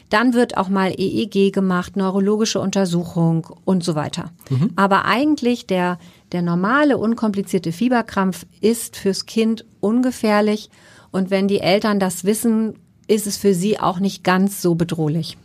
[0.09, 4.31] dann wird auch mal EEG gemacht, neurologische Untersuchung und so weiter.
[4.75, 5.97] Aber eigentlich der,
[6.31, 10.69] der normale, unkomplizierte Fieberkrampf ist fürs Kind ungefährlich
[11.11, 12.75] und wenn die Eltern das wissen,
[13.07, 15.37] ist es für sie auch nicht ganz so bedrohlich.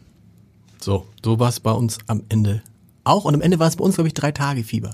[0.80, 2.62] So, so war es bei uns am Ende
[3.04, 3.24] auch.
[3.24, 4.90] Und am Ende war es bei uns, glaube ich, drei Tage Fieber.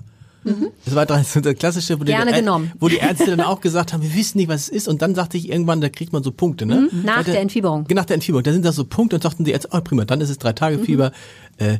[0.87, 2.07] Das war das klassische, wo, Mhm.
[2.07, 2.73] Gerne die, genommen.
[2.81, 4.89] wo die Ärzte dann auch gesagt haben, wir wissen nicht, was es ist.
[4.89, 6.89] Und dann sagte ich irgendwann, da kriegt man so Punkte, ne?
[6.91, 7.03] Mhm.
[7.03, 7.87] Nach Sagte- der Entfieberung.
[7.93, 8.43] Nach der Entfieberung.
[8.45, 10.53] Da sind das so Punkte und sagten die Ärzte, oh prima, dann ist es drei
[10.55, 10.85] Tage Mhm.
[10.85, 11.13] Fieber.
[11.59, 11.79] Äh,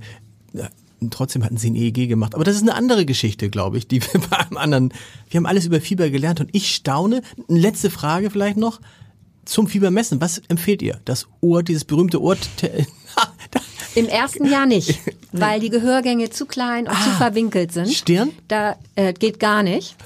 [1.11, 2.35] trotzdem hatten sie ein EEG gemacht.
[2.35, 4.95] Aber das ist eine andere Geschichte, glaube ich, die wir bei einem anderen,
[5.31, 7.23] wir haben alles über Fieber gelernt und ich staune.
[7.49, 8.81] Eine letzte Frage vielleicht noch
[9.47, 10.21] zum Fiebermessen.
[10.21, 11.01] Was empfehlt ihr?
[11.07, 12.37] Das Ohr, dieses berühmte Ohr,
[13.97, 15.01] Im ersten Jahr nicht,
[15.33, 17.93] weil die Gehörgänge zu klein und zu verwinkelt sind.
[17.93, 18.31] Stirn?
[18.47, 19.97] Da äh, geht gar nicht.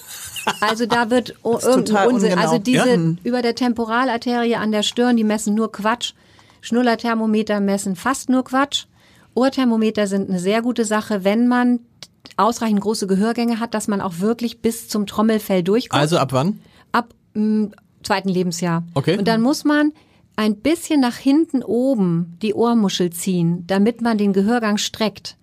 [0.61, 2.31] Also da wird irgendein Unsinn.
[2.33, 2.43] ungenau.
[2.43, 3.15] Also diese Ja.
[3.25, 6.13] über der Temporalarterie an der Stirn, die messen nur Quatsch.
[6.63, 8.85] Schnullerthermometer messen fast nur Quatsch.
[9.35, 11.81] Ohrthermometer sind eine sehr gute Sache, wenn man
[12.37, 16.61] ausreichend große Gehörgänge hat, dass man auch wirklich bis zum Trommelfell durchkommt Also ab wann?
[16.93, 18.85] ab dem zweiten Lebensjahr.
[18.95, 19.19] Okay.
[19.19, 19.93] Und dann muss man
[20.37, 25.37] ein bisschen nach hinten oben die Ohrmuschel ziehen, damit man den Gehörgang streckt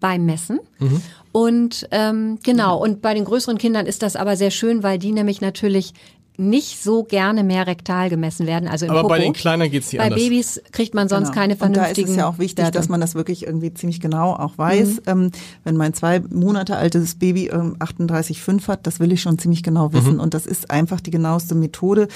[0.00, 0.60] beim Messen.
[0.78, 1.02] Mhm.
[1.32, 5.12] Und ähm, genau, und bei den größeren Kindern ist das aber sehr schön, weil die
[5.12, 5.92] nämlich natürlich
[6.40, 8.68] nicht so gerne mehr rektal gemessen werden.
[8.68, 9.22] Also im Aber bei Popo.
[9.22, 10.20] den Kleineren geht's nicht Bei anders.
[10.22, 11.40] Babys kriegt man sonst Genau.
[11.40, 12.78] keine Und da ist vernünftigen es ja auch wichtig, Werte.
[12.78, 15.02] dass man das wirklich irgendwie ziemlich genau auch weiß.
[15.08, 15.32] Ähm,
[15.64, 19.92] wenn mein zwei Monate altes Baby ähm, 38,5 hat, das will ich schon ziemlich genau
[19.92, 20.20] wissen.
[20.20, 22.06] Und das ist einfach die genaueste Methode.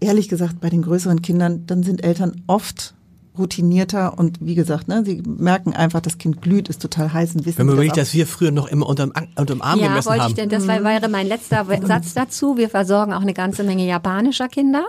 [0.00, 2.94] Ehrlich gesagt, bei den größeren Kindern, dann sind Eltern oft
[3.38, 7.46] routinierter und wie gesagt, ne, sie merken einfach, das Kind glüht, ist total heiß und
[7.46, 10.08] wissen Wenn man überlegt, das dass wir früher noch immer unterm, unterm Arm ja, gemessen
[10.08, 10.30] wollte haben.
[10.30, 12.56] ich denn, das war- wäre mein letzter Satz dazu.
[12.56, 14.84] Wir versorgen auch eine ganze Menge japanischer Kinder.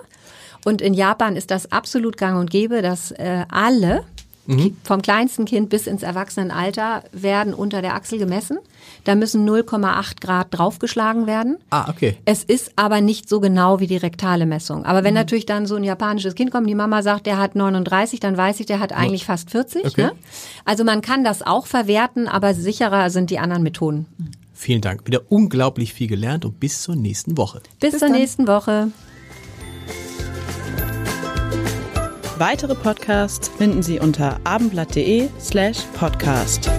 [0.65, 4.03] Und in Japan ist das absolut gang und gäbe, dass äh, alle,
[4.57, 8.57] ki- vom kleinsten Kind bis ins Erwachsenenalter, werden unter der Achsel gemessen.
[9.03, 11.57] Da müssen 0,8 Grad draufgeschlagen werden.
[11.69, 12.17] Ah, okay.
[12.25, 14.85] Es ist aber nicht so genau wie die rektale Messung.
[14.85, 18.19] Aber wenn natürlich dann so ein japanisches Kind kommt, die Mama sagt, der hat 39,
[18.19, 19.85] dann weiß ich, der hat eigentlich fast 40.
[19.85, 20.03] Okay.
[20.03, 20.11] Ne?
[20.65, 24.05] Also man kann das auch verwerten, aber sicherer sind die anderen Methoden.
[24.53, 25.07] Vielen Dank.
[25.07, 27.61] Wieder unglaublich viel gelernt und bis zur nächsten Woche.
[27.79, 28.11] Bis, zur dann.
[28.11, 28.91] nächsten Woche.
[32.39, 36.69] Weitere Podcasts finden Sie unter abendblatt.de slash podcast.